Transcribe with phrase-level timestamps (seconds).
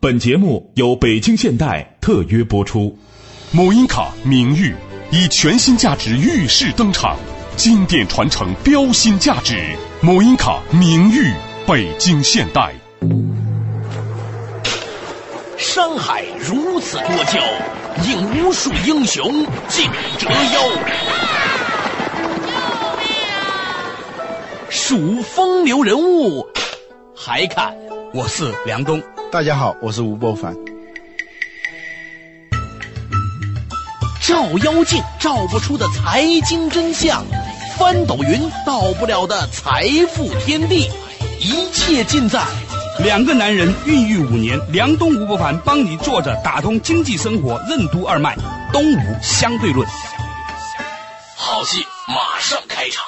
[0.00, 2.96] 本节目由北京现代特约播出。
[3.50, 4.72] 某音卡名玉
[5.10, 7.16] 以全新价值玉饰登场，
[7.56, 9.60] 经典传承标新价值。
[10.00, 11.32] 某音卡名玉，
[11.66, 12.72] 北京现代。
[15.56, 17.40] 山海如此多娇，
[18.06, 20.62] 引无数英雄竞折腰。
[24.70, 26.46] 数风流人物，
[27.16, 27.76] 还看
[28.14, 29.02] 我是梁冬。
[29.30, 30.54] 大家好，我是吴伯凡。
[34.22, 37.22] 照妖镜照不出的财经真相，
[37.76, 40.90] 翻斗云到不了的财富天地，
[41.38, 42.42] 一切尽在
[43.00, 48.34] 两个男人孕育五年，梁东吴伯凡帮你坐着打通经济生活任督二脉，
[48.72, 49.86] 东吴相对论。
[51.36, 53.04] 好戏马上开场。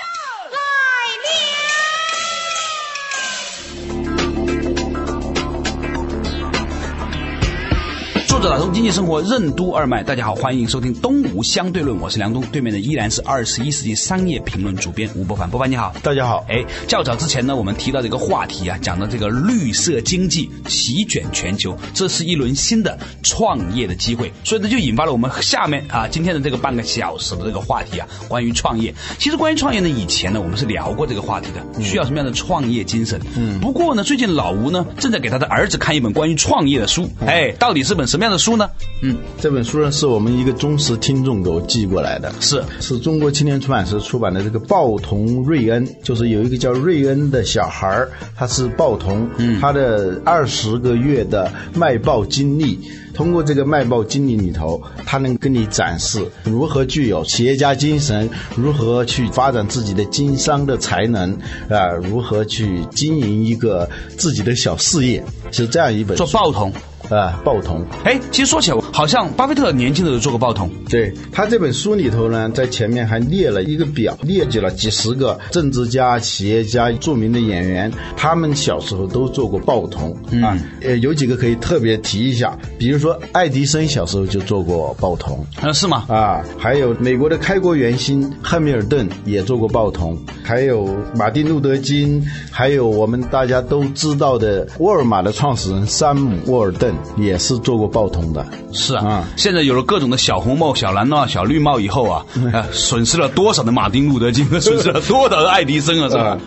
[8.41, 16.43] 作者打通经济生活任督二脉，大家好，欢迎收听东吴相对论，我是梁东，对面的依然是二十一世纪商业评论主编吴伯凡，伯凡你好，大家好。
[16.49, 28.95] 哎，较早之前呢，我们提到这个话题啊，讲到这个绿色经济席卷全球，这是一轮新的创业的机会，所以呢，就引发了我们下面啊今天的这个半个小时的这个话题啊，关于创业。
[29.19, 33.21] 其实关于创业呢，以前呢我们是聊过这个话题的，需要什么样的创业精神？
[33.37, 38.71] 嗯，不过呢，最近老吴呢正在给他的儿子看一本关于创业的书，哎，到底是本什么样的书呢？
[39.03, 42.63] 嗯，这本书呢是我们一个忠实听众给我寄过来的，是。
[42.81, 52.79] 是中国青年出版社出版的这个报童瑞恩，就是有一个叫瑞恩的小孩儿，他是报童，嗯，他的二十个月的卖报经历，
[53.15, 61.33] 通过这个卖报经历里头，他能跟你展示如何具有企业家精神，如何去发展自己的经商的才能，
[61.71, 66.71] 啊，如何去经营一个自己的小事业，是这样一本做报童。
[67.09, 67.85] 啊，报童。
[68.05, 70.69] 哎，其实说起来，好像巴菲特年轻的时候做过报童。
[70.91, 80.55] 对他这本书里头呢，在前面还列了一个表，列举了几十个政治家、企业家、著名的演员，他们小时候都做过报童啊。
[80.83, 86.05] 呃，有几个可以特别提一下，比如说爱迪生小时候就做过报童啊，是吗？
[86.09, 96.95] 啊，还有美国的开国元勋汉密尔顿也做过报童，还有马丁路德金，还有我们大家都知道的沃尔玛的创始人山姆沃尔顿。
[97.17, 106.39] 也是做过报童的，是啊，现在有了各种的小红帽、小蓝帽、小绿帽以后啊，啊，损失了多少的马丁路德金， 损失了多少的爱迪生啊，是吧？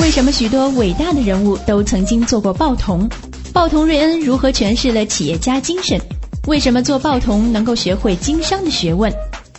[0.00, 3.08] 为什么许多伟大的人物都曾经做过报童？
[3.52, 6.00] 报童瑞恩如何诠释了企业家精神？
[6.46, 9.12] 为什么做报童能够学会经商的学问？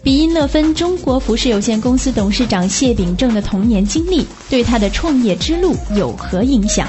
[0.04, 6.88] 比因乐芬中国服饰有限公司董事长谢秉正的童年经历对他的创业之路有何影响？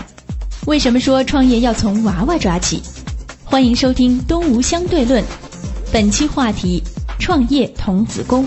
[0.66, 2.80] 为什么说创业要从娃娃抓起？
[3.42, 5.20] 欢迎收听《东吴相对论》，
[5.92, 6.80] 本期话题：
[7.18, 8.46] 创业童子功。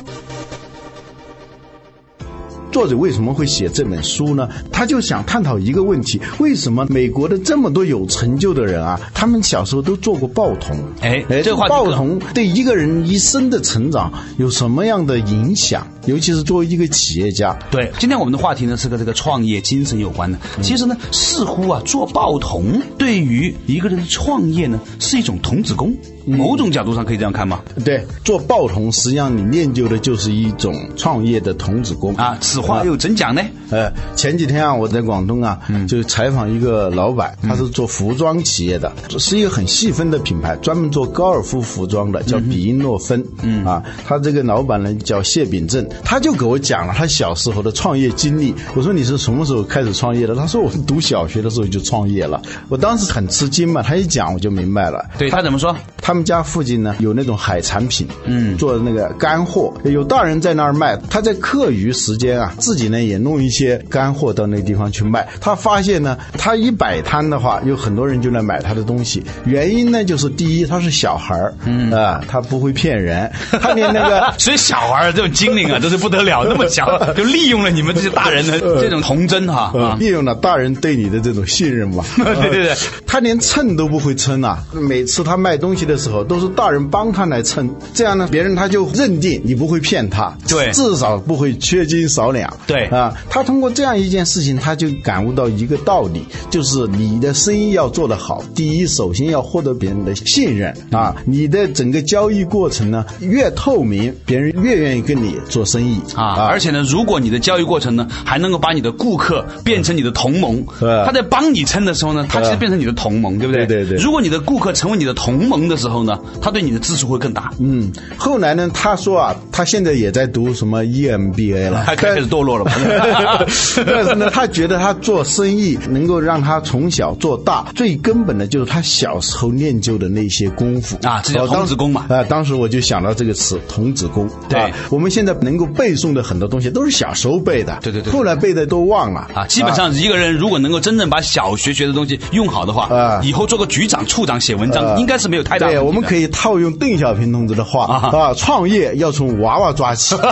[2.71, 4.47] 作者为什么会写这本书呢？
[4.71, 10.77] 他就想探讨一个问题：为什么美国的这么多有成就的人啊，他们小时候都做过报童？
[11.01, 15.85] 哎哎，这话报童对一个人一生的成长有什么样的影响？
[16.05, 17.57] 尤其是作为一个企业家。
[17.71, 20.37] 对，今天我们的话题呢是跟这个创业精神有关的。
[20.61, 25.95] 其实呢，似乎啊，做报童对于一个人的创业呢是一种童子功。
[26.27, 27.61] 某种角度上可以这样看吗？
[27.83, 32.35] 对，做报童实际上你练就的就是一种创业的童子功啊。
[32.41, 33.43] 此话又怎讲呢？
[33.69, 43.23] 呃，前几天啊，我在广东啊，就采访一个老板，他是做服装企业的，是一个很细分的品牌，专门做高尔夫服装的，叫比因诺芬。
[43.43, 48.53] 嗯啊，他这个老板呢叫谢秉正，他就给我讲了他小时候的创业经历。
[48.75, 50.35] 我说你是什么时候开始创业的？
[50.35, 52.41] 他说我读小学的时候就创业了。
[52.69, 55.05] 我当时很吃惊嘛，他一讲我就明白了。
[55.17, 55.75] 对他怎么说？
[56.01, 60.95] 他们家附近呢有那种海产品，嗯，做那个干货，有大人在那儿卖。
[61.09, 65.27] 他在课余时间啊，自己呢也弄一些干货到那个地方去卖。
[65.41, 69.23] 他发现呢，他一摆摊的话，有很多人就来买他的东西。
[69.45, 82.05] 原因呢，就是第一，他是小孩儿，嗯啊，他不会骗人，他连那个 所以小孩儿这种精灵啊，都是不得了，那么强 就利用了你们这些大人的这种童真哈，利用了大人对你的这种信任嘛。
[82.15, 86.05] 对对对，他连称都不会称啊，每次他卖东西的时候。
[86.05, 90.71] 时候都是大人帮他来称，这样呢，别人他就认定你不会骗他，对。
[90.71, 92.85] 至少不会缺斤少两，对。
[92.89, 105.74] 啊，他通过这样一件事情，他就感悟到一个道理，就是你的生意要做得好，第一，首先要获得别人的信任啊，你的整个交易过程呢越透明，别人越愿意跟你做生意
[106.15, 113.65] 啊，而且呢，如果你的交易过程呢，还能够把你的顾客变成你的同盟，他在帮你撑的时候呢，他其实变成你的同盟，对不对？
[113.65, 113.97] 对对对。
[113.97, 117.51] 如果你的顾客成为你的同盟的时候呢，他对你的支持会更大。
[117.59, 122.71] 嗯，后来呢，他说啊，他现在也在读什么 EMBA 了，他 开始堕落了吧？
[123.85, 130.97] 但是呢，他觉得他做生意能够让他从小做大，最根本的就是他小时候练就的那些功夫。
[131.07, 132.05] 啊这叫童子功嘛。
[132.09, 134.29] 啊、当时我就想到这个词“童子功”。
[134.49, 134.59] 对。
[134.59, 139.27] 啊我们现在能够背诵的很多东西都是小时候背的，对对对对后来背的都忘了。
[139.33, 143.21] 啊，基本上一个人如果能够真正把小学学的东西用好的话，啊。
[143.23, 148.17] 以后做个局长、处长写文章，呃应该是没有太大问题对，我们可以套用邓小平同志的话啊。
[148.17, 150.15] 啊，创业要从娃娃抓起。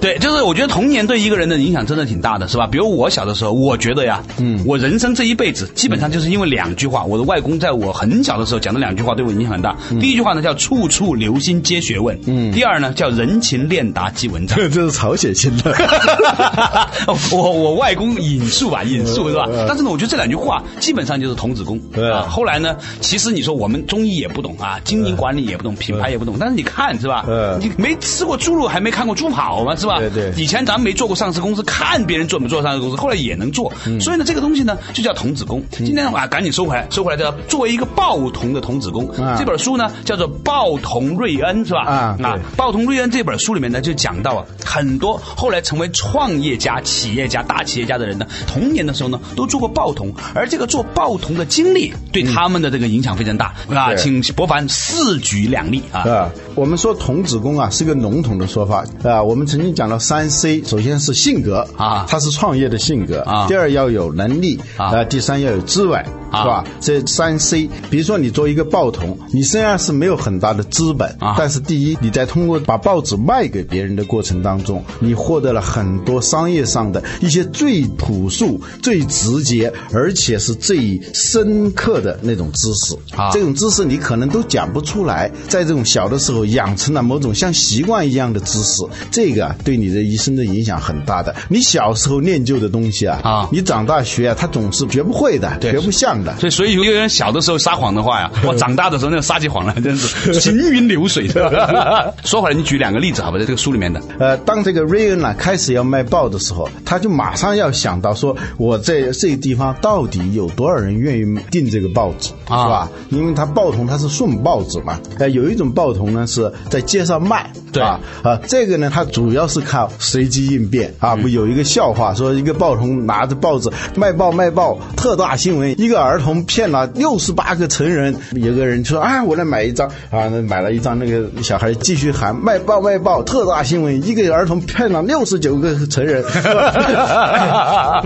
[0.00, 2.66] 对，就是我觉得童年对一个人的影响真的挺大的，是吧？
[2.66, 9.76] 比如我小的时候，我觉得呀，嗯，我人生这一辈子基本上就是因为两句话，我的外公在我很小的时候讲的两句话对我影响很大。
[10.00, 14.58] 第一句话呢叫“处处留心皆学问”，嗯，第二呢叫“人情练达即文章”。
[14.70, 15.74] 这是朝鲜型的。
[17.32, 19.46] 我我外公引述吧，引述是吧？
[19.68, 22.26] 但是呢，我觉得这两句话基本上就是童子功对啊。
[22.28, 27.58] 后来呢，其实你说我们中医也不懂啊，经营管理也不懂，品牌也不懂，但是你看是吧嗯？
[27.60, 29.98] 你没吃过猪肉，还没看过猪跑吗，是吧？
[29.98, 33.72] 对对以前咱们没做过上市公司，看别人做没做上市公司，后来也能做。
[33.86, 35.62] 嗯所以呢，这个东西呢就叫童子功。
[35.70, 39.08] 今天啊，赶紧收回来，收回来叫作为一个报童的童子功。
[39.18, 41.82] 啊这本书呢叫做《报童瑞恩》，是吧？
[41.86, 53.94] 啊那《报童瑞恩》这本书里面呢就讲到啊，很多后来成为创业家、企业家、大企业家的人呢，童年的时候呢都做过报童，而这个做报童的经历对他们的这个影响非常大啊。
[53.94, 56.00] 请博凡四举两例啊。
[56.00, 59.22] 啊，我们说童子功啊是个笼统的说法啊。
[59.22, 66.42] 我们曾经讲到三 C，首先是性格啊他是创业的性格啊第二要有能力啊第三要有资本，啊。
[66.42, 66.64] 是吧？
[66.80, 71.34] 这三 C，比如说你做一个报童，你虽然是没有很大的资本啊。
[71.36, 82.94] 但是第一，你在通过把报纸卖给别人的过程当中，你获得了很多商业上的一些最朴素、最直接，而且是最深刻的那种知识。
[83.16, 83.30] 啊。
[83.32, 91.34] 这种知识你可能都讲不出来，在这种小的时候养成了某种像习惯一样的知识，这个啊对你的一生的影响很大的。
[91.48, 93.48] 你小时候练就的东西啊，啊。
[93.52, 96.34] 你长大学啊，他总是学不会的，学不像的。
[96.36, 101.28] 所以，所以有个人小的时候撒谎的话呀， 我长大的时候那个撒起谎来真是 行云流水？
[102.24, 112.90] 说回来，你举两个例子好吧，在这个书里面的呃，当这个瑞恩呢开始要卖报的时候，他就马上要想到说，我在这个地方到底有多少人愿意订这个报纸，啊是吧？
[113.10, 121.14] 因为他报童他是送报纸嘛，呃，有一种报童呢是在街上卖，对啊啊，这个呢他主要是靠随机应变啊。
[121.16, 136.42] 不有一个笑话说，一个报童拿着报纸卖报卖报，特大新闻，一个儿童骗了六十八个成人，有个人说啊，我来买一张啊，那买了一张，那个小孩继续喊卖报卖报，特大新闻，一个儿童骗了六十九个成人，是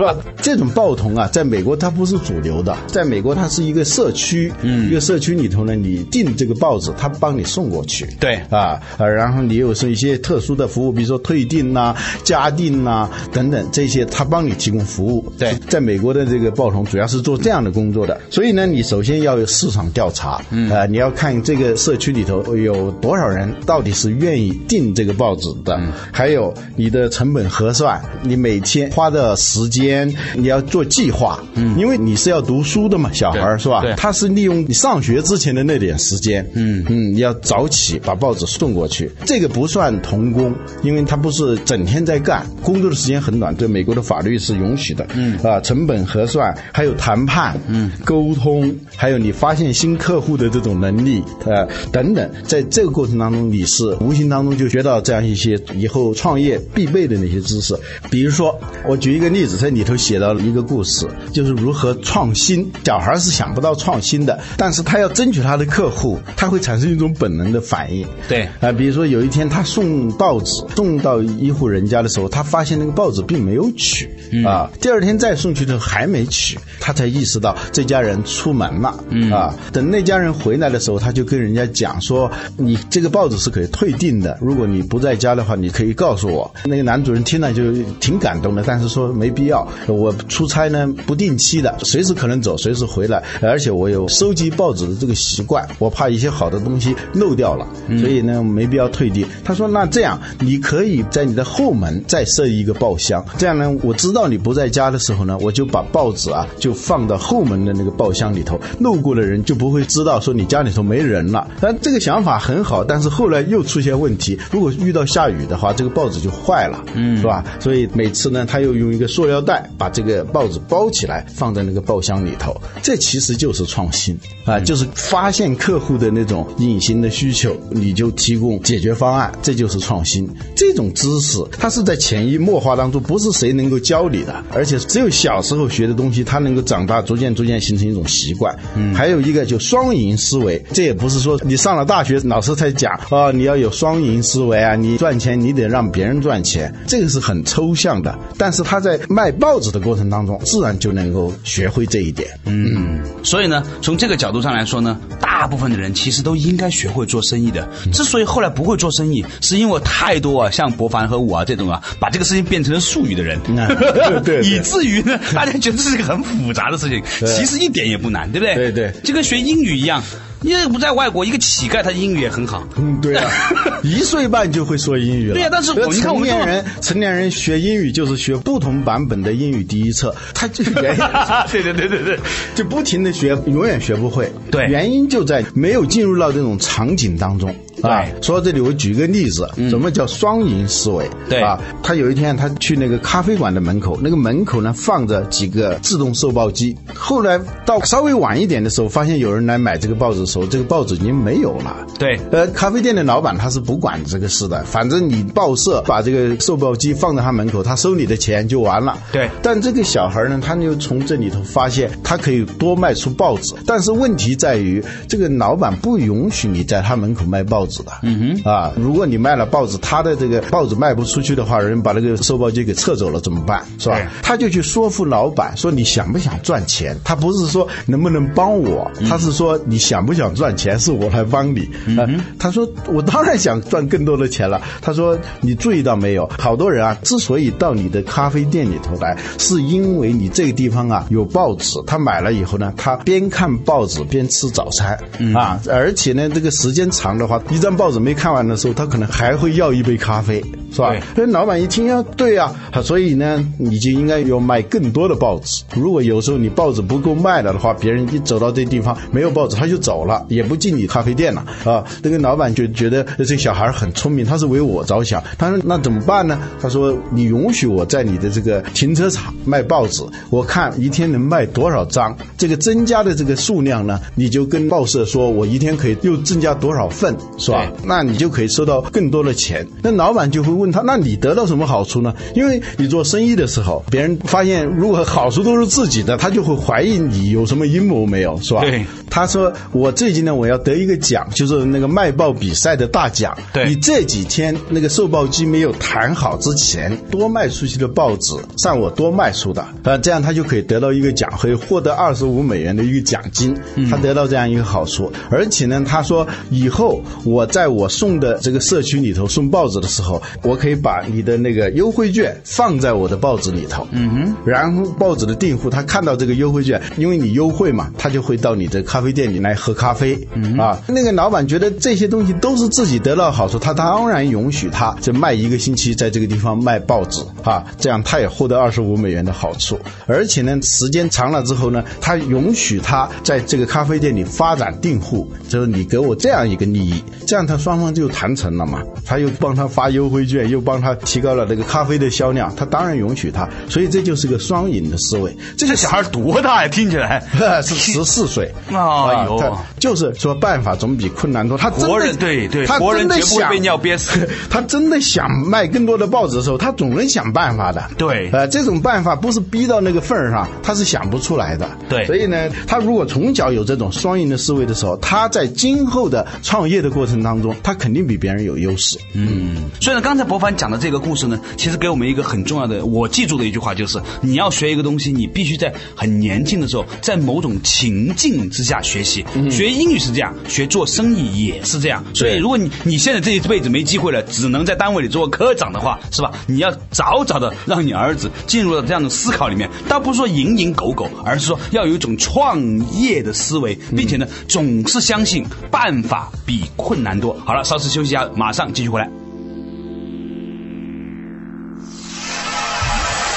[0.03, 0.15] 吧？
[0.41, 8.35] 这种报童啊，在美国它不是主流的，在美国它是一个社区，嗯，一个社区里头呢，你订这个报纸，他帮你送过去，对。
[8.49, 15.31] 啊，呃，然后你有是一些特殊的服务，比如说退订呐、加订呐、等等这些，他帮你提供服务。
[15.37, 15.53] 对。
[15.69, 25.79] 在美国的这个报童主要是做这样的工作的，所以呢，你首先要有市场调查，嗯，呃，你要看这个社区里头有多少人到底是愿意订这个报纸的，
[26.11, 33.81] 还有你的成本核算，你每天花的时间，你要做计划，嗯，因为你是要读书的嘛，小孩是吧？
[33.81, 33.93] 对？
[33.95, 36.83] 他是利用你上学之前的那点时间，嗯。
[36.89, 45.37] 嗯，你要早起把报纸送过去，这个不算童工，因为他不是整天在干，工作的时间很短，对美国的法律是允许的，嗯。
[45.43, 57.75] 啊，成本核算，还有谈判，嗯，沟通，还有你发现新客户的这种能力，呃等等，在这个过程当中，你是无形当中就学到这样一些以后创业必备的那些知识，
[58.09, 62.71] 比如说，我举一个例子，在里头写到了一个故事，就是如何创新。
[62.83, 68.07] 小孩是想不到创新的，但是他要争取他的客户，他会产生一种本能的反应。
[68.27, 74.09] 对啊、比如说有一天他送报纸送到一户人家的时候，他发现那个报纸并没有取，
[74.45, 86.49] 啊，第二天再送去的时候还没取，他才意识到这家人出门了，嗯啊，等那家人回来的时候，他就跟人家讲说，你这个报纸是可以退订的，如果你不在家的话，你可以告诉我。
[86.63, 97.67] 那个男主人听了就挺感动的，但是说没必要，我出差呢不定期的，随时可能走，随时回来，而且我有收集报纸的这个习惯，我怕一些好的东西漏掉了，
[97.99, 99.27] 所以呢没必要退订。
[99.43, 111.47] 他说那这样，你可以在你的后门再设一个报箱，这样呢我知道你不在家的时候呢，我就把报纸啊就放到后门的那个报箱里头，路过的人就不会知道说你家里头没人了。
[111.61, 117.45] 但这个想法很好，但是后来又出现问题，如果遇到下雨的话，这个报纸就坏了，嗯，是吧？
[117.59, 122.59] 所以每次呢，他又用一个塑料袋把这个报纸包起来，放在那个报箱里头。
[122.81, 130.27] 这其实就是创新啊，就是发现客户的那种隐形的需求，你就提供解决方案，这就是创新。
[130.55, 138.55] 这种知识它是在潜移默化当中，不是谁能够教你的，而且只有小时候学的东西，它能够长大，逐渐逐渐形成一种习惯。
[138.75, 148.17] 嗯，还有一个就双赢思维，这也不是说你上了大学老师才讲啊，你要有双赢思维啊，你赚钱你得让别人赚钱，这个是很抽象的。
[148.37, 152.29] 但是他在卖报纸的过程当中，自然就能够学会这一点。
[152.45, 157.67] 嗯，所以呢，从这个角度上来说呢，大部分的人其实都应该学会做生意的。
[157.91, 167.01] 之所以后来不会做生意，是因为太多啊，像博凡和我啊这种啊，把这个事情变成了术语的人，对对 以至于呢，大家觉得这是一个很复杂的事情，
[167.35, 168.55] 其实一点也不难，对不对？
[168.55, 170.01] 对对就跟学英语一样。
[170.41, 172.67] 你不在外国，一个乞丐他英语也很好。
[172.77, 173.31] 嗯，对啊，
[173.83, 175.33] 一岁半就会说英语了。
[175.33, 181.03] 对呀但是我们成年人， 成年人学英语就是学不同版本的英语第一册，他就原因
[181.51, 182.19] 对对对对对，
[182.55, 184.31] 就不停的学，永远学不会。
[184.51, 187.49] 对原因就在没有进入到这种场景当中。
[187.81, 191.07] 啊对，说到这里，我举个例子，什么叫双赢思维？
[191.29, 196.75] 对啊，他有一天他去那个咖啡馆的门口，那个门口呢放着几个自动售报机。
[196.95, 201.75] 后来到稍微晚一点的时候，发现有人来买这个报纸的时候，这个报纸已经没有了。
[201.99, 208.97] 对呃，咖啡店的老板他是不管这个事的，反正你报社把这个售报机放在他门口，他收你的钱就完了。
[209.11, 217.91] 对但这个小孩呢，他就从这里头发现，他可以多卖出报纸，但是问题在于，这个老板不允许你在他门口卖报纸的。
[218.01, 218.49] 嗯哼。
[218.49, 223.63] 啊，如果你卖了报纸，他的这个报纸卖不出去的话，人把那个售报机给撤走了怎么办？
[223.77, 223.99] 是吧？
[224.23, 226.97] 他就去说服老板说，你想不想赚钱？
[227.03, 231.69] 他不是说能不能帮我，他是说你想不想赚钱，是我来帮你。
[231.85, 234.61] 嗯，他说我当然想赚更多的钱了。
[234.81, 244.97] 他说你注意到没有，好多人啊，之所以到你的咖啡店里头来，是因为你这个地方啊有报纸，他买了以后呢，他边看报纸边吃早餐、
[245.35, 250.95] 啊，而且呢，这个时间长的话，一张报纸没看完的时候，他可能还会要一杯咖啡，是吧？
[251.15, 255.63] 那老板一听啊，对呀、啊，所以呢，你就应该有卖更多的报纸。
[255.75, 261.83] 如果有时候你报纸不够卖了的话，别人一走到这地方没有报纸，他就走了，也不进你咖啡店了啊。
[262.01, 265.23] 那个老板就觉得这小孩很聪明，他是为我着想。
[265.37, 266.39] 他说那怎么办呢？
[266.61, 277.71] 他说你允许我在你的这个停车场卖报纸，我看一天能卖多少张，这个增加的这个数量呢，你就跟报社说我一天可以又增加多少份，是吧？
[277.83, 279.65] 那你就可以收到更多的钱。
[279.81, 282.13] 那老板就会问他，那你得到什么好处呢？
[282.35, 288.61] 因为你做生意的时候，别人发现如果好处都是自己的，他就会怀疑你有什么阴谋没有，是吧？
[288.61, 288.85] 对。
[289.09, 293.37] 他说我最近呢，我要得一个奖，就是那个卖报比赛的大奖。
[293.53, 303.55] 对你这几天那个售报机没有谈好之前，多卖出去的报纸，算我多卖出的，呃，这样他就可以得到一个奖，可以获得二十五美元的一个奖金。
[303.89, 313.87] 他得到这样一个好处，而且呢，他说以后我在我送的这个社区里头送报纸的时候，我可以把你的那个优惠券放在我的报纸里头。
[313.91, 320.15] 嗯哼，然后报纸的订户他看到这个优惠券，因为你优惠嘛，他就会到你的咖啡店里来喝咖啡。
[320.33, 345.35] 嗯啊，那个老板觉得这些东西都是自己得到好处，他当然允许他就卖一个星期在这个地方卖报纸啊，这样他也获得二十五美元的好处，而且呢，时间长了之后呢，他允许他在这个咖啡店里发展订户，就是你给我这样一个利益，这样他双方就谈成了嘛，他又帮他发优惠券，又帮他提高了这个咖啡的销量，他当然允许他，所以这就是个双赢的思维。
[345.57, 346.67] 这个小孩多大呀？
[346.67, 347.23] 听起来
[347.61, 349.51] 是十四岁哎呦他
[349.85, 351.55] 就是说办法总比困难多。
[351.55, 354.27] 他真的活人对对他活人真的想绝不会被尿憋死。
[354.49, 357.87] 他真的想卖更多的报纸的时候，他总能想办法的。
[357.99, 361.69] 对呃，这种办法不是逼到那个份儿上，他是想不出来的。
[361.87, 368.97] 对所以呢，他如果从小有这种双赢的思维的时候，他在今后的创业的过程当中，他肯定比别人有优势。
[369.13, 379.23] 嗯，所以呢，刚才博凡讲的这个故事呢，其实给我们一个很重要的，我记住的一句话就是：你要学一个东西，你必须在很年轻的时候，在某种情境之下学习。
[379.51, 382.03] 学英语是这样，学做生意也是这样。
[382.13, 386.31] 所以，如果你你现在这一辈子没机会了，只能在单位里做科长的话，是吧？
[386.47, 392.59] 你要早早的让你儿子进入到这样的思考里面，倒不是说蝇营狗苟，而是说要有一种创
[392.97, 397.35] 业的思维，并且呢，总是相信办法比困难多。
[397.45, 399.09] 好了，稍事休息一下，马上继续回来。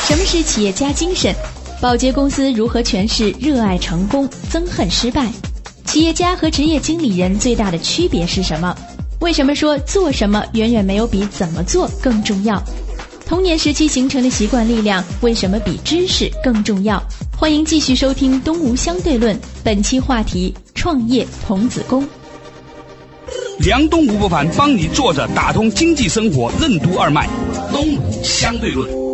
[0.06, 1.34] 什么是企业家精神？
[1.80, 5.30] 宝洁公司如何诠释热爱成功、憎恨失败？
[5.88, 8.76] 企业家和职业经理人最大的区别是什么？
[9.20, 12.62] 为什么说做什么远远没有比怎么做更重要？
[13.24, 17.02] 童年时期形成的习惯力量为什么比知识更重要？
[17.34, 22.06] 欢迎继续收听《东吴相对论》，本期话题：创业童子功。
[23.60, 27.26] 梁东吴不凡帮你坐着打通经济生活任督二脉，
[27.72, 29.07] 东吴相对论。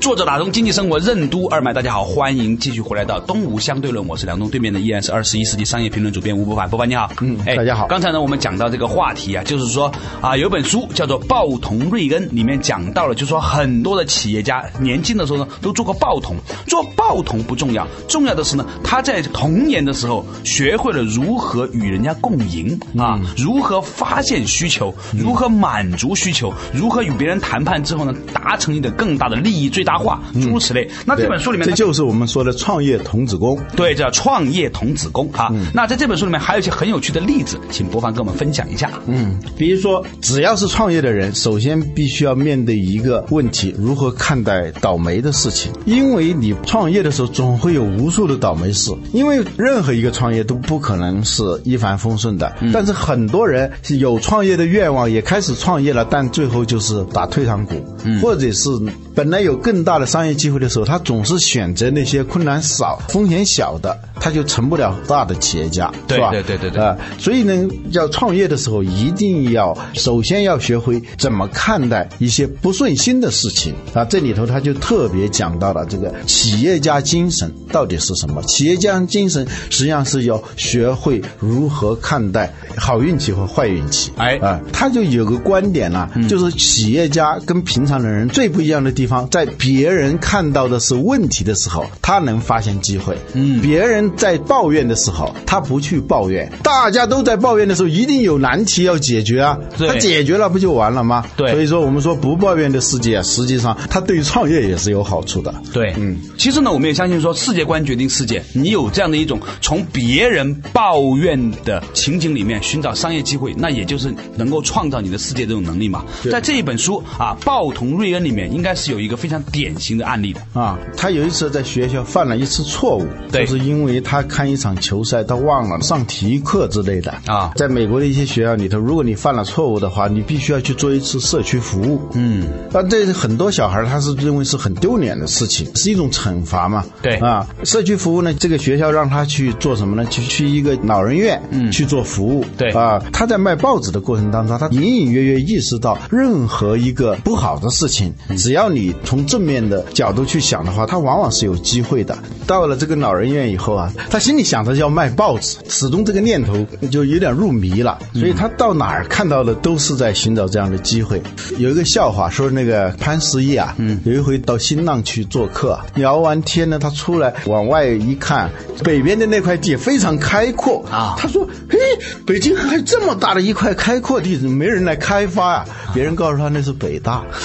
[0.00, 7.86] 作者打通经济生活任督二脉，大家好，欢迎继续回来到东吴相对论，我是梁东，对面的依然是二十一世纪商业评论主编吴不凡，不凡你好，嗯哎大家好。
[7.86, 9.92] 刚才呢，我们讲到这个话题啊，就是说
[10.22, 16.34] 啊，有本书叫做《报童瑞恩》，里面讲到了，就是说很多的企业家年轻的时候呢，都做过报童，
[16.66, 30.88] 做报童不重要，重要的是呢，他在童年的时候学会了如何与人家共赢啊，如何发现需求，如何满足需求，如何与别人谈判之后呢，达成一个更大的利益最大化，诸如此类。
[31.06, 33.58] 那这本书里面这就是我们说的创业童子功。
[33.76, 35.50] 对，叫创业童子功啊。
[35.74, 38.90] 那在这本书里面还有一些很有趣的例子，请博凡跟我们分享一下。
[39.06, 45.72] 嗯，比如说，只要是创业的人，首先必须要面对一个问题：如何看待倒霉的事情？
[45.86, 48.90] 因为你创业的时候，总会有无数的倒霉事。
[49.12, 52.52] 因为任何一个创业都不可能是一帆风顺的。
[52.72, 57.74] 但是很多人有创业的愿望，也开始创业了，但最后就是打退堂鼓，
[58.20, 58.70] 或者是
[59.14, 66.30] 本来有更大的商业机会的时候，他总是选择那些困难少、风险小的，他就成不了大的企业家，对是吧？
[66.30, 74.04] 对对对对啊、所以呢，要创业的时候，一定要首先要学会怎么看待一些不顺心的事情啊。
[74.04, 78.42] 这里头他就特别讲到了这个企业家精神到底是什么？
[78.42, 84.10] 企业家精神实际上是要学会如何看待好运气和坏运气。
[84.16, 93.16] 哎啊，他就有个观点啦、就是企业家跟平常的人最不一样的地方，在别人看到的是问题的时候，他能发现机会。
[93.34, 96.50] 嗯，别人在抱怨的时候，他不去抱怨。
[96.64, 99.56] 大家都在抱怨的时候，一定有难题要解决啊。
[99.78, 101.24] 对他解决了不就完了吗？
[101.36, 105.54] 对所以说我们说不抱怨的世界啊，实际上它对创业也是有好处的。
[105.72, 108.42] 对，嗯，其实呢，我们也相信说，世界观决定世界。
[108.52, 116.04] 你有这样的一种从别人抱怨的情景里面寻找商业机会，那也就是能够创造你的世界这种能力嘛。
[116.24, 120.40] 对在这一本书啊，《报童瑞恩》里面，应该是有一个非常典型的案例的。
[120.54, 132.00] 啊，他有一次在学校犯了一次错误，就是因为他看一场球赛，他忘了上体育课之类的啊在美国的一些学校里头，如果你犯了错误的话，你必须要去做一次社区服务。
[132.14, 136.82] 嗯，那这很多小孩他是认为是很丢脸的事情，是一种惩罚嘛？
[137.02, 140.08] 对啊，社区服务呢，这个学校让他去做什么呢？
[140.08, 142.44] 去去一个老人院，嗯去做服务。
[142.56, 152.16] 对啊，他在卖报纸的过程当中，他隐隐约约意识到，任何一个不好的事情，嗯只要你从正面的角度去想的话，他往往是有机会的。
[152.46, 161.22] 到了这个老人院以后啊，他心里想着要卖报纸，始终这个念头就有点入迷了，所以他到哪儿看到的都是在寻找这样的机会。
[161.58, 168.50] 有一个笑话说，那个潘石屹啊，嗯，有一回到新浪去做客，聊完天呢，他出来往外一看，
[168.84, 171.78] 北边的那块地非常开阔啊他说：“嘿，
[172.26, 177.22] 北京还有这么大的一块开阔地，怎么没人来开发啊？”别人告诉他那是北大。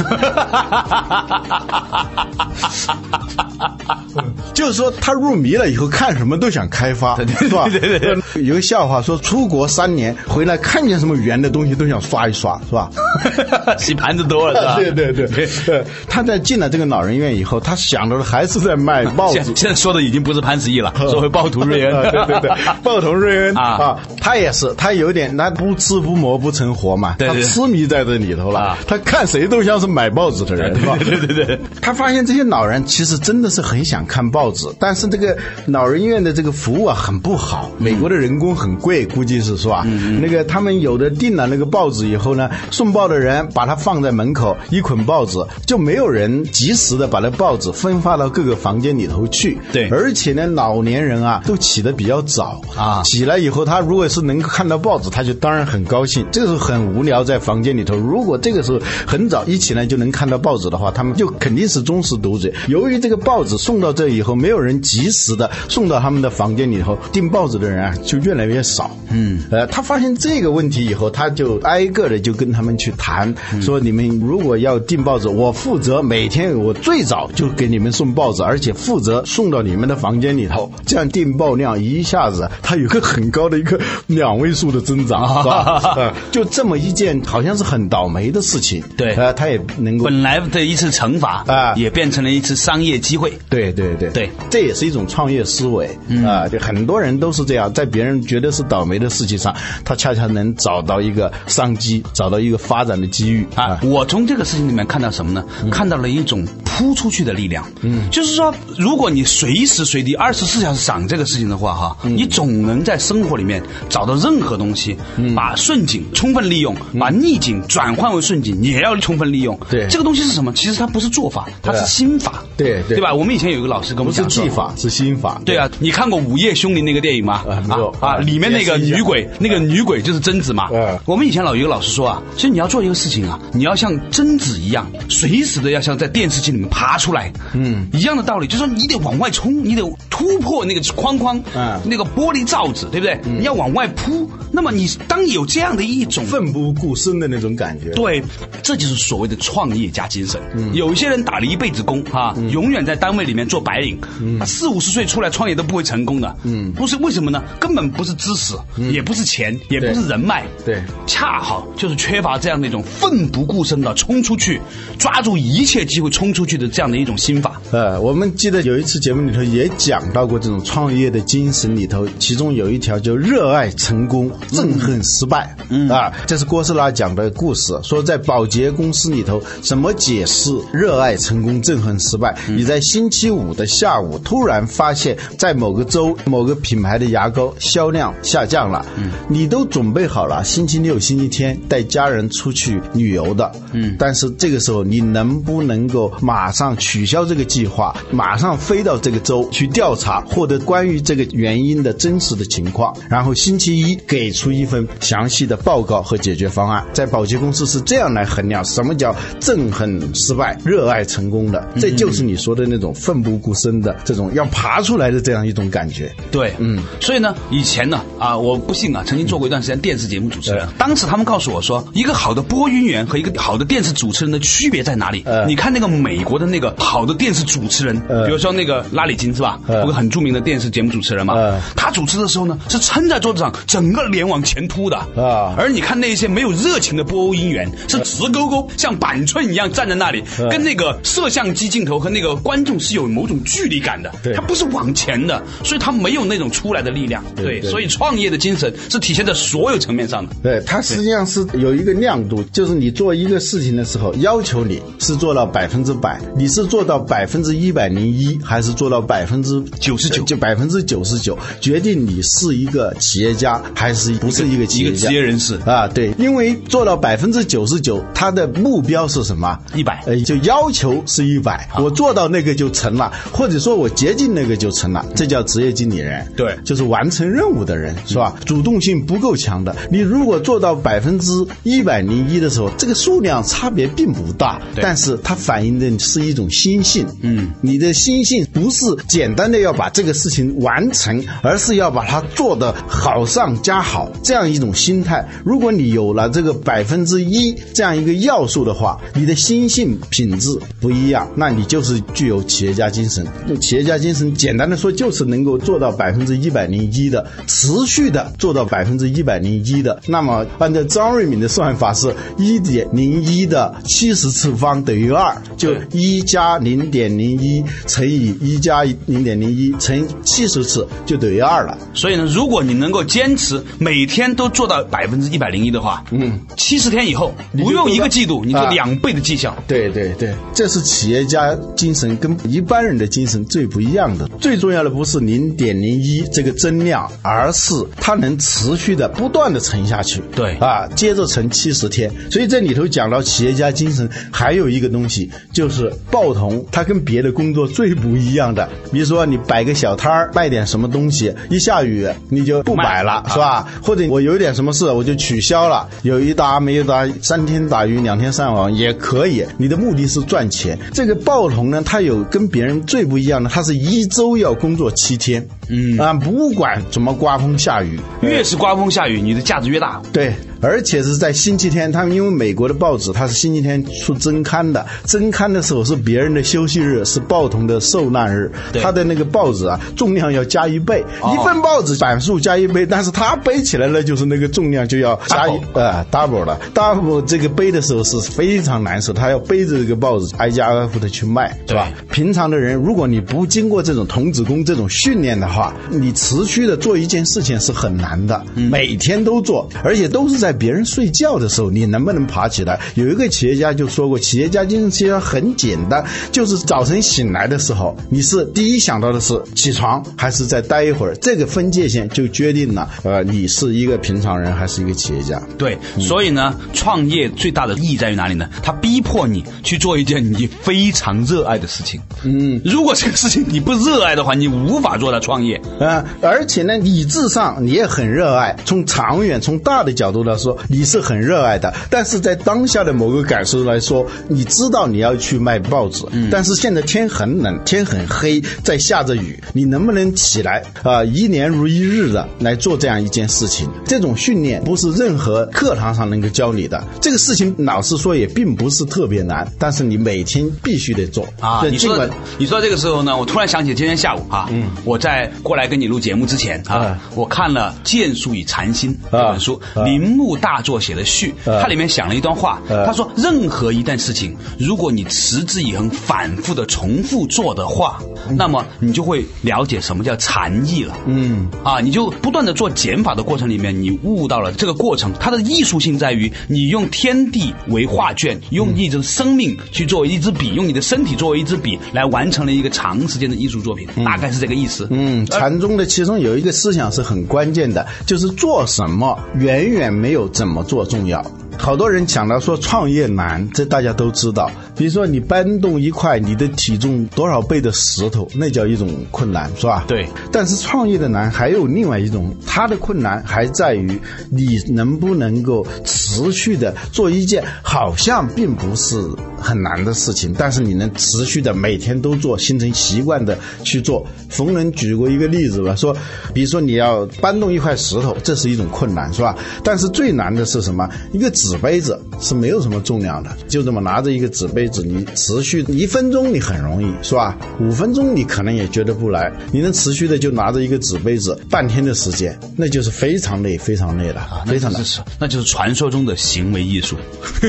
[4.53, 7.67] 就是说，他入迷了以后，看什么都想开发，是吧？
[7.69, 12.89] 对对对有个笑话说，出国三年回来，看见什么圆的东西都想刷一刷，是吧？
[13.77, 14.75] 洗盘子多了是吧？
[14.75, 19.69] 对 对对，对他在进了这个老人院以后，他想到的还是在卖报纸现。
[19.69, 21.95] 在说的已经不是潘石屹了，说回暴徒瑞恩。
[21.95, 22.51] 啊对对对，
[22.83, 30.97] 暴徒瑞恩啊啊，他也是，他有点那不吃不磨不成活嘛，对对他痴迷在这里头了啊，他看谁都像是买报纸的人，是吧？
[30.99, 39.85] 对对对对他发现这些老人其实真的是很想看报纸，但是这个老人院的这个服务啊很不好，美国的人工很贵，估计是是吧？
[40.21, 49.57] 那个他们有的订了那个报纸以后呢，送报的人把它放在门口，一捆报纸就没有人及时的把那报纸分发到各个房间里头去。
[49.71, 56.25] 对而且呢，老年人啊都起得比较早啊起来以后，他如果是能够看到报纸，他就当然很高兴。
[56.31, 62.51] 这个时候很无聊，在房间里头，如果这个时候很早一起来就能看到报纸的话，他们就肯定是忠实读者。
[62.67, 68.95] 由于这个报纸送到这以后，没有人及时的送到他们的房间里头，订报纸的人啊就越来越少。
[69.11, 85.93] 嗯，呃，他发现这个问题以后，他就挨个的就跟他们去谈，说你们如果要订报纸，我负责每天我最早就给你们送报纸，而且负责送到你们的房间里头，这样订报量一下子它有个很高的一个两位数的增长， 是吧？
[85.95, 93.37] 呃，就这么一件好像是很倒霉的事情，对呃，他也能够本来的一次惩罚啊也变成了一次商业机会。
[93.49, 95.87] 对对对对，这也是一种创业思维
[96.25, 96.47] 啊！
[96.47, 105.43] 就很多人都是这样，在别人觉得是倒霉的事情上，他恰恰能找到一个商机，找到一个发展的机遇啊，我从这个事情里面看到什么呢？
[105.71, 107.65] 看到了一种扑出去的力量。
[107.81, 114.97] 嗯，就是说，如果你随时随地二十四小时想这个事情的话，哈，你总能在生活里面找到任何东西，
[115.35, 119.57] 把顺境充分利用，把逆境转换为顺境，也要充分利用。
[119.69, 120.51] 对这个东西是什么？
[120.53, 122.43] 其实它不是做法，它是心法。
[122.57, 123.13] 对对对吧？
[123.13, 125.41] 我们以前有一个老师跟我讲说技法，是心法。
[125.45, 127.43] 对啊，你看过《午夜凶铃》那个电影吗？
[127.47, 130.69] 啊有啊，啊里面那个女鬼，那个女鬼就是贞子嘛。
[130.71, 137.31] 嗯我们以前老有一个老师说啊，其实你要做一个事情啊，你要像贞子一样，随时的要像在电视机里面爬出来。
[137.53, 143.19] 嗯，一样的道理，就是说你得往外冲，你得突破那个框框，嗯那个玻璃罩子，对不对？
[143.23, 144.29] 你要往外扑。
[144.51, 147.89] 那么你当有这样的一种奋不顾身的那种感觉。
[147.89, 148.23] 对，
[148.63, 150.41] 这就是所谓的创业家精神。
[150.55, 153.99] 嗯有一些人打了一辈子工啊，永远在单位里面做白领，
[154.39, 156.35] 他四五十岁出来创业都不会成功的。
[156.43, 157.43] 嗯不是为什么呢？
[157.59, 158.53] 根本不是知识，
[158.91, 164.59] 也不是钱，也不是人脉，对恰好就是缺乏这样的一种奋不顾身的冲出去，
[164.97, 167.61] 抓住一切机会冲出去的这样的一种心法。
[167.71, 175.55] 呃，我们记得有一次节目里头也讲到过这种创业的精神里头，其中有一条就热爱成功，憎恨失败。
[175.69, 182.37] 嗯啊，这是郭士拉讲的故事，说在保洁公司里头怎么解释热爱成功，憎恨失败。
[182.47, 206.85] 你在星期五的下午突然发现，在某个州某个品牌的牙膏销量下降了，嗯，你都准备好了星期六、星期天带家人出去旅游的，嗯，但是这个时候你能不能够马上取消这个计划，马上飞到这个州去调查，获得关于这个原因的真实的情况，然后星期一给出一份详细的报告和解决方案。
[206.93, 216.13] 在保洁公司是这样来衡量什么叫憎恨失败、热爱成功的，这就是你说的那种奋不顾身的这种要爬出来的这样一种感觉。
[216.29, 225.23] 对，嗯，所以呢，以前呢，啊，我不信啊，曾经做过一段时间电视节目主持人，当时他们告诉我说，一个好的播音员和一个好的电视主持人的区别在哪里？
[225.25, 225.45] 呃。
[225.45, 228.25] 你看那个美国的那个好的电视主持人，呃。
[228.25, 229.57] 比如说那个拉里金是吧？
[229.67, 229.79] 呃。
[229.79, 231.61] 有个很著名的电视节目主持人嘛，呃。
[231.77, 234.97] 他主持的时候呢，是撑在桌子上，整个脸往前凸的。
[235.15, 235.55] 啊。
[235.57, 240.49] 而你看那些没有热情的播音员，是直勾勾像板寸一样站在那里，呃。
[240.49, 247.23] 跟那个摄像机镜头和那个观众是有某种距离感的，对他不是往前的，所以它没有那种出来的力量。
[247.35, 250.35] 对对所以创业的精神是体现在所有层面上的。
[250.43, 264.95] 对，它实际上是有一个亮度，就是你做一个事情的时候，要求你是做到百分之百，你是做到百分之一百零一，还是做到百分之九十九就百分之九十九，决定你是一个企业家还是不是一个企一个。
[264.95, 269.57] 职业人士啊，对，因为做到百分之九十九，它的目标是什么？
[269.75, 276.25] 一百呃，就要求是一百，我做到那个就成了，或者说我接近那个就成了，这叫职业经理人。
[276.35, 278.35] 对就是完成任务的人，是吧？
[278.45, 281.31] 主动性不够强的，你如果做到百分之
[281.63, 287.05] 一百零一的时候，这个数量差别并不大，对但是它反映的是一种心性。
[287.21, 295.27] 嗯，你的心性不是简单的要把这个事情完成，而是要把它做得好上加好，这样一种心态。
[295.43, 303.25] 如果你有了这个百分之一这样一个要素的话，你的心性品质不一样，那你就是具有企业家精神。
[303.47, 309.99] 那企业家精神简单的说，就是能够做到百分之一百零一的持续的做到百分之一百零一的。
[310.05, 321.75] 那么按照张瑞敏的算法是一点零一的七十次方等于二，就一加零点零一乘以一加零点零一乘七十次就等于二了。
[321.95, 329.55] 所以呢，如果你能够坚持每天都做到百分之一百零一的话，嗯，七十天以后不用一个季度，你就两倍的绩效。
[329.67, 334.27] 对对对，这是企业家精神跟一般人的精神最不一样的。
[334.39, 340.21] 最重要的不是零点零一这个增量，而是它能持续的不断的沉下去。
[340.35, 342.11] 对啊，接着沉七十天。
[342.29, 348.67] 所以这里头讲到企业家精神，还有一个东西就是报童，它跟别的工作最不一样的。
[348.91, 353.67] 比如说你摆个小摊儿卖点什么东西，一下雨你就不摆了，是吧？
[353.81, 359.45] 或者我有点什么事我就取消了，有一搭没一搭，三天打鱼两天晒网也可以。
[359.57, 360.54] 你的目的是赚钱。
[360.55, 360.79] 钱。
[360.93, 365.97] 这个报童呢，他有跟别人最不一样的，他是一周要工作七天，嗯。
[365.97, 370.01] 啊，不管怎么刮风下雨，越是刮风下雨，你的价值越大。
[370.11, 378.81] 对，而且是在星期天，他们因为美国的报纸它是星期天出增刊的，增刊的时候是别人的休息日，是报童的受难日，对。
[378.81, 381.33] 他的那个报纸啊重量要加一倍，哦。
[381.33, 391.91] 一份报纸版数加一倍，但是他背起来呢就是那个重量就要加一呃 double 了，double 这个背的时候是非常难受，他要背着这个报纸挨家挨户的去卖，是吧？
[392.11, 395.54] 平常的人，如果你不经过这种童子功这种训练的话，
[395.89, 402.79] 你持续的做一件事情是很难的，每天都做，而且都是在别人睡觉的时候，你能不能爬起来？
[402.95, 415.41] 有一个企业家就说过，企业家精神其实很简单，就是早晨醒来的时候，你是第一想到的是起床还是再待一会儿，这个分界线就决定了，呃，你是一个平常人还是一个企业家。
[415.57, 418.49] 对，所以呢，创业最大的意义在于哪里呢？
[418.61, 422.01] 它逼迫你去做一件你非常热爱的事情。
[422.23, 425.44] 嗯，如果这个事情你不热爱的话，你无法做到创业。
[425.79, 431.73] 啊、而且呢，理智上你也很热爱，从长远、从大的角度来说，你是很热爱的。
[431.89, 443.69] 但是在当下的某个感受来说，你知道你要去卖报纸，但是现在天很冷，天很黑，在下着雨，你能不能起来啊、一年如一日的来做这样一件事情？
[443.85, 446.83] 这种训练不是任何课堂上能够教你的。
[447.01, 459.83] 这个事情老实说也并不是特别难，但是你每天必须得做啊，你说的你说这个时候呢，我突然想起今天下午啊，嗯，我在过来跟你录节目之前啊，啊我看了《剑术与禅心》这本书，啊。
[459.83, 461.61] 铃木大作写的序，啊。
[461.61, 462.85] 它里面讲了一段话，啊。
[462.85, 467.99] 他说，任何一件事情，如果你持之以恒、反复的重复做的话，
[468.37, 470.95] 那么你就会了解什么叫禅意了。
[471.05, 471.47] 嗯。
[471.63, 484.87] 啊，你就不断的做减法的过程里面，你悟到了这个过程，它的艺术性在于你用天地为画卷，用一种生命去作为一支笔，用你的身体作为一支笔来完成了一个长时间的艺术作品，大概是这个意思。
[484.91, 491.25] 嗯，禅宗的其中有一个思想是很关键的，就是做什么远远没有怎么做重要。
[491.57, 494.51] 好多人讲到说创业难，这大家都知道。
[494.75, 499.85] 比如说你搬动一块你的体重多少倍的石头，那叫一种困难，是吧？
[499.87, 500.07] 对。
[500.31, 509.01] 但是创业的难还有另外一种，它的困难还在于你能不能够持续的做一件好像并不是
[509.39, 514.05] 很难的事情，但是你能持续的每天都做，形成习惯的去做。
[514.29, 515.95] 逢人举过一个例子吧，说，
[516.33, 519.35] 比如说你要搬动一块石头，这是一种困难，是吧？
[519.63, 520.89] 但是最难的是什么？
[521.13, 527.37] 一个纸杯子是没有什么重量的，就这么拿着一个纸杯子，你持续一分钟你很容易，是吧？
[527.59, 534.83] 五分钟你可能也觉得不来，你能持续的就拿着一个纸杯子半天的时间，那就是非常累，非常累了，非常难那就。
[534.83, 536.97] 是那就是传说中的行为艺术。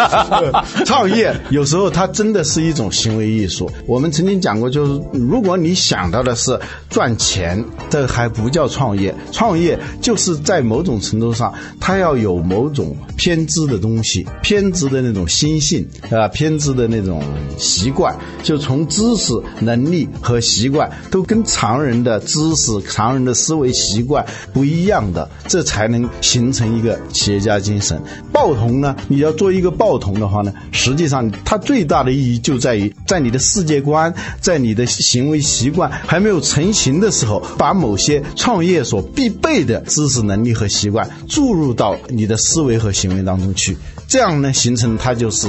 [0.84, 3.70] 创业有时候它真的是一种行为艺术。
[3.86, 6.58] 我们曾经讲过，就是如果你想到的是
[6.90, 9.14] 赚钱，这还不叫创业。
[9.32, 17.22] 创业就是在某种程度上，它要有某种偏执的东西，偏执的那种心性啊、偏执的那种
[17.58, 28.00] 习惯，就从知识、能力和习惯都跟常人的知识、常人的思维习惯不一样的，这才能形成一个企业家精神。
[28.32, 43.76] 报童呢，你要做一个报童的话呢，实际上它最大的意义就在于，在你的世界观、在你的行为习惯还没有成型的时候，把某些创业所必备的知识、能力和习惯注入到你的思维和行为当中去。
[44.08, 45.46] 这样呢，形成它就是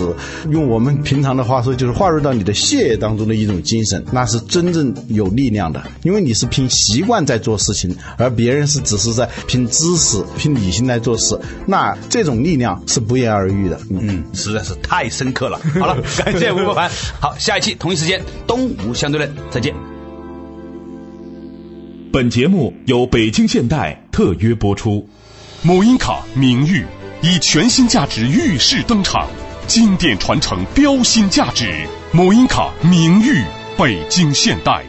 [0.52, 5.82] 用我们平常的话说，就是划入到你的血液当中的一种精神，那是真正有力量的。
[6.04, 13.80] 因为你是凭习惯在做事情，而别人是只是在凭知识、凭理性来做事，那这种力量是不言而喻的。
[13.90, 15.60] 嗯，嗯，实在是太深刻了。
[15.80, 16.92] 好了，感谢吴伯凡。
[17.20, 19.74] 好，下一期同一时间，东吴相对论，再见。
[22.14, 25.08] 本节目由北京现代特约播出。
[25.64, 26.86] 某音卡名誉
[27.24, 29.28] 以全新价值预示登场，
[29.68, 31.86] 经典传承标新价值。
[32.12, 33.44] 某音卡名誉
[33.78, 34.84] 北京现代。